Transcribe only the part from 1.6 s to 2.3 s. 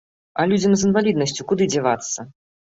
дзявацца?